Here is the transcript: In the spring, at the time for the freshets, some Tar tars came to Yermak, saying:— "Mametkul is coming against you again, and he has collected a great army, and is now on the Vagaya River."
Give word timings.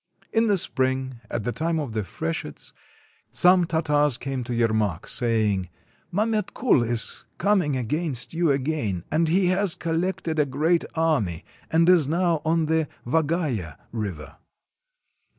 In 0.33 0.47
the 0.47 0.57
spring, 0.57 1.19
at 1.29 1.43
the 1.43 1.51
time 1.51 1.77
for 1.77 1.87
the 1.87 2.01
freshets, 2.03 2.73
some 3.31 3.65
Tar 3.65 3.83
tars 3.83 4.17
came 4.17 4.43
to 4.45 4.51
Yermak, 4.55 5.05
saying:— 5.07 5.69
"Mametkul 6.11 6.83
is 6.83 7.23
coming 7.37 7.77
against 7.77 8.33
you 8.33 8.49
again, 8.49 9.03
and 9.11 9.27
he 9.27 9.49
has 9.49 9.75
collected 9.75 10.39
a 10.39 10.45
great 10.47 10.85
army, 10.95 11.45
and 11.71 11.87
is 11.87 12.07
now 12.07 12.41
on 12.43 12.65
the 12.65 12.87
Vagaya 13.05 13.77
River." 13.91 14.37